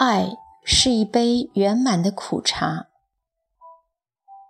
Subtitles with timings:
[0.00, 2.86] 爱是一杯圆满的苦茶。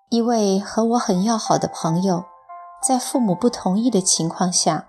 [0.08, 2.24] 一位和我很要好的朋友，
[2.80, 4.86] 在父母不同意的情况下，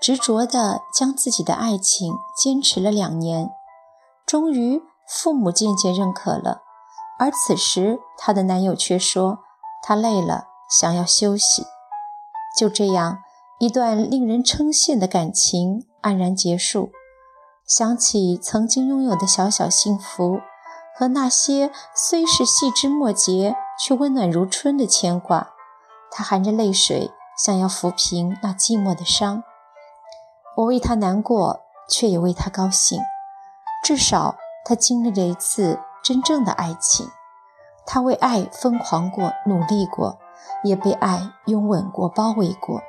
[0.00, 3.50] 执着地将自己的爱情坚持了两年，
[4.24, 6.62] 终于父母渐渐认可了。
[7.18, 9.40] 而此时，她的男友却说
[9.82, 11.64] 他累了，想要休息。
[12.56, 13.18] 就这样，
[13.58, 16.92] 一段令人称羡的感情黯然结束。
[17.66, 20.40] 想起曾经拥有的小小幸福，
[20.94, 25.48] 和那些虽是细枝末节却温暖如春的牵挂，
[26.10, 29.42] 他含着泪水想要抚平那寂寞的伤。
[30.56, 33.00] 我为他难过，却也为他高兴。
[33.82, 34.36] 至少
[34.66, 37.08] 他经历了一次真正的爱情，
[37.86, 40.18] 他为爱疯狂过，努力过，
[40.62, 42.82] 也被爱拥吻过，包围过。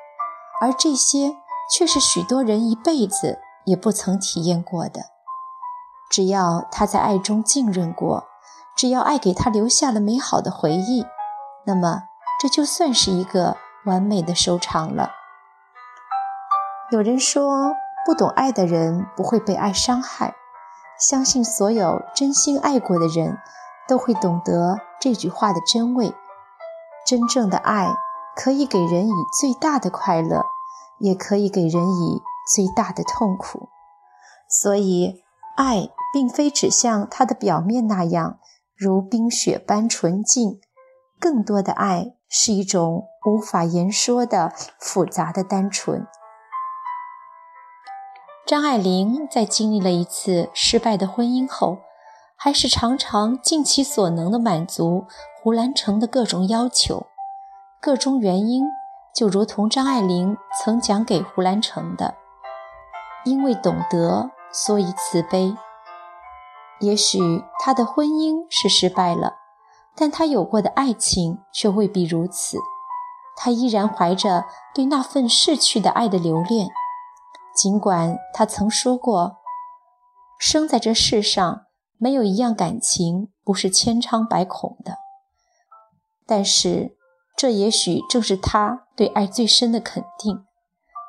[0.59, 1.37] 而这些，
[1.71, 3.39] 却是许多人一辈子。
[3.65, 5.01] 也不曾体验过的，
[6.09, 8.25] 只要他在爱中浸润过，
[8.75, 11.05] 只要爱给他留下了美好的回忆，
[11.65, 12.03] 那么
[12.39, 15.11] 这就算是一个完美的收场了。
[16.91, 17.73] 有人说，
[18.05, 20.35] 不懂爱的人不会被爱伤害，
[20.99, 23.39] 相信所有真心爱过的人
[23.87, 26.13] 都会懂得这句话的真味。
[27.07, 27.95] 真正的爱
[28.35, 30.43] 可以给人以最大的快乐，
[30.99, 32.21] 也可以给人以。
[32.53, 33.69] 最大的痛苦，
[34.49, 35.23] 所以
[35.55, 38.39] 爱并非只像它的表面那样
[38.75, 40.59] 如冰雪般纯净，
[41.19, 46.05] 更多的爱是一种无法言说的复杂的单纯。
[48.45, 51.79] 张爱玲在经历了一次失败的婚姻后，
[52.35, 55.05] 还是常常尽其所能的满足
[55.41, 57.07] 胡兰成的各种要求，
[57.81, 58.65] 各种原因
[59.15, 62.13] 就如同张爱玲曾讲给胡兰成的。
[63.25, 65.55] 因为懂得，所以慈悲。
[66.79, 69.33] 也许他的婚姻是失败了，
[69.95, 72.59] 但他有过的爱情却未必如此。
[73.35, 76.69] 他依然怀着对那份逝去的爱的留恋，
[77.55, 79.37] 尽管他曾说过
[80.39, 81.65] ：“生在这世上，
[81.97, 84.97] 没有一样感情不是千疮百孔的。”
[86.27, 86.95] 但是，
[87.35, 90.45] 这也许正是他对爱最深的肯定。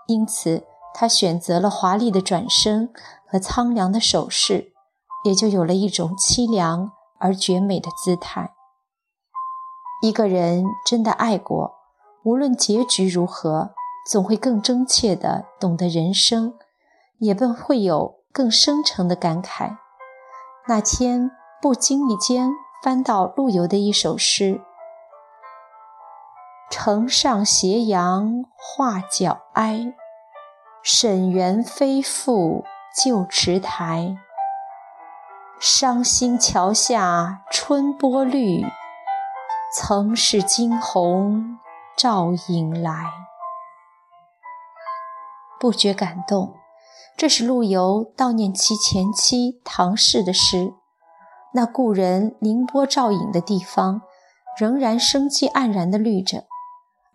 [0.07, 0.65] 因此。
[0.99, 2.89] 他选择了华丽的转身
[3.27, 4.73] 和苍凉的手势，
[5.27, 8.55] 也就有了一种凄凉而绝美的姿态。
[10.01, 11.75] 一个人真的爱过，
[12.25, 13.75] 无论结局如何，
[14.11, 16.55] 总会更真切地懂得人生，
[17.19, 19.77] 也便会有更深沉的感慨。
[20.67, 21.31] 那天
[21.61, 24.63] 不经意间翻到陆游的一首诗
[26.73, 29.95] ：“城上斜阳画角哀。”
[30.89, 32.65] 沈园非复
[32.95, 34.17] 旧池台，
[35.59, 38.65] 伤心桥下春波绿，
[39.75, 41.59] 曾是惊鸿
[41.97, 43.11] 照影来。
[45.59, 46.55] 不觉感动，
[47.17, 50.73] 这是陆游悼念其前妻唐氏的诗。
[51.53, 54.03] 那故人凌波照影的地方，
[54.57, 56.45] 仍然生机盎然地绿着，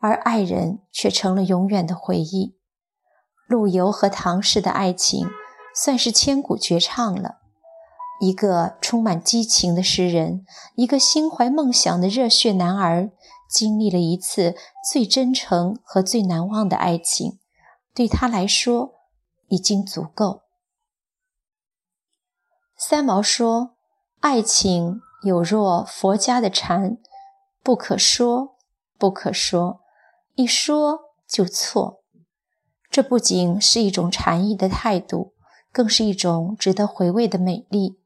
[0.01, 2.57] 而爱人却成了永远的回忆。
[3.51, 5.27] 陆游和唐氏的爱情
[5.75, 7.39] 算是千古绝唱了。
[8.21, 10.45] 一个充满激情的诗人，
[10.75, 13.11] 一个心怀梦想的热血男儿，
[13.49, 14.55] 经历了一次
[14.89, 17.39] 最真诚和最难忘的爱情，
[17.93, 18.93] 对他来说
[19.49, 20.43] 已经足够。
[22.77, 23.75] 三毛说
[24.21, 26.97] ：“爱情有若佛家的禅，
[27.61, 28.55] 不可说，
[28.97, 29.81] 不可说，
[30.35, 32.00] 一说就错。”
[32.91, 35.33] 这不仅是一种禅意的态度，
[35.71, 38.01] 更是一种值得回味的美丽。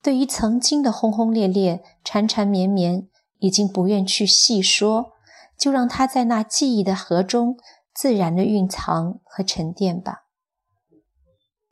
[0.00, 3.08] 对于曾经的轰轰烈烈、缠缠绵绵，
[3.40, 5.12] 已经不愿去细说，
[5.58, 7.56] 就让它在那记忆的河中
[7.92, 10.26] 自然的蕴藏和沉淀吧。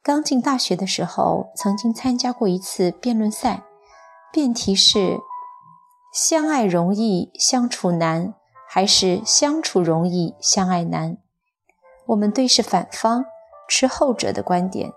[0.02, 3.62] 刚进大学的时候，曾经参加过一次辩论赛，
[4.32, 5.18] 辩题是：
[6.12, 8.34] 相爱容易相处难，
[8.68, 11.18] 还是相处容易相爱难？
[12.08, 13.26] 我们对视反方，
[13.68, 14.92] 持后者的观点，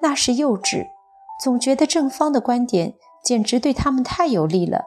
[0.00, 0.86] 那是幼稚。
[1.42, 4.84] 总觉得正方的观点简直对他们太有利了。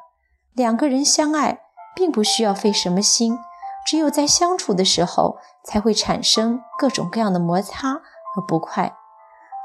[0.53, 1.59] 两个人相爱，
[1.93, 3.37] 并不需要费什么心，
[3.85, 7.95] 只有在相处的时候，才会产生各种各样的摩擦
[8.33, 8.95] 和不快。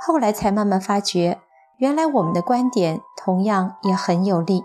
[0.05, 1.41] 后来才慢慢发觉，
[1.77, 4.65] 原来我们的观点同样也很有利。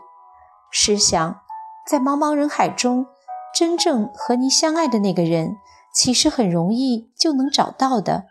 [0.72, 1.40] 试想，
[1.86, 3.06] 在茫茫人海中，
[3.54, 5.57] 真正和你相爱的那个人。
[5.97, 8.25] 其实很容易就能找到的，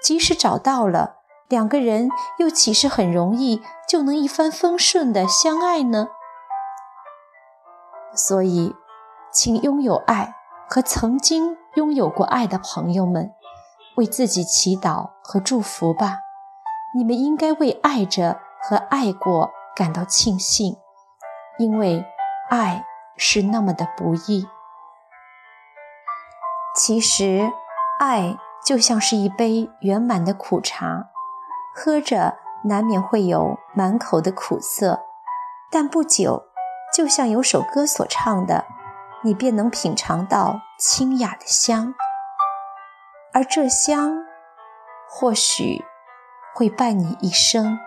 [0.00, 1.16] 即使找到了，
[1.48, 2.08] 两个人
[2.38, 6.06] 又岂是很容易就能一帆风顺的相爱呢？
[8.14, 8.76] 所以，
[9.32, 10.36] 请拥有爱
[10.68, 13.32] 和曾经拥有过爱的朋友们，
[13.96, 16.18] 为自己祈祷和祝福吧。
[16.96, 20.76] 你们应该为爱着和爱过感到庆幸，
[21.58, 22.04] 因为
[22.48, 22.84] 爱
[23.16, 24.46] 是那么的不易。
[26.90, 27.52] 其实，
[28.00, 31.04] 爱就像是一杯圆满的苦茶，
[31.72, 35.00] 喝着难免会有满口的苦涩，
[35.70, 36.42] 但不久，
[36.92, 38.64] 就像有首歌所唱的，
[39.22, 41.94] 你便能品尝到清雅的香，
[43.32, 44.24] 而这香，
[45.08, 45.84] 或许。
[46.52, 47.78] 会伴你一生。